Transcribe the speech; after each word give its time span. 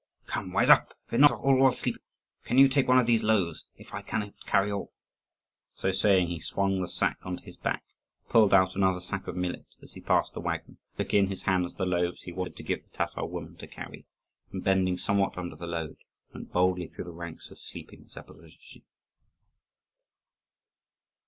"Come, 0.25 0.51
rise 0.55 0.71
up. 0.71 0.95
Fear 1.09 1.19
not, 1.19 1.31
all 1.33 1.61
are 1.63 1.71
sleeping. 1.71 2.01
Can 2.45 2.57
you 2.57 2.67
take 2.67 2.87
one 2.87 2.97
of 2.97 3.05
these 3.05 3.21
loaves 3.21 3.67
if 3.75 3.93
I 3.93 4.01
cannot 4.01 4.33
carry 4.47 4.71
all?" 4.71 4.91
So 5.75 5.91
saying, 5.91 6.25
he 6.25 6.39
swung 6.39 6.81
the 6.81 6.87
sack 6.87 7.19
on 7.21 7.37
to 7.37 7.43
his 7.43 7.55
back, 7.55 7.83
pulled 8.27 8.51
out 8.51 8.75
another 8.75 8.99
sack 8.99 9.27
of 9.27 9.35
millet 9.35 9.67
as 9.83 9.93
he 9.93 10.01
passed 10.01 10.33
the 10.33 10.39
waggon, 10.39 10.79
took 10.97 11.13
in 11.13 11.27
his 11.27 11.43
hands 11.43 11.75
the 11.75 11.85
loaves 11.85 12.23
he 12.23 12.31
had 12.31 12.37
wanted 12.39 12.55
to 12.57 12.63
give 12.63 12.81
the 12.81 12.89
Tatar 12.89 13.27
woman 13.27 13.57
to 13.57 13.67
carry, 13.67 14.07
and, 14.51 14.63
bending 14.63 14.97
somewhat 14.97 15.37
under 15.37 15.55
the 15.55 15.67
load, 15.67 15.97
went 16.33 16.51
boldly 16.51 16.87
through 16.87 17.05
the 17.05 17.11
ranks 17.11 17.51
of 17.51 17.59
sleeping 17.59 18.05
Zaporozhtzi. 18.05 18.81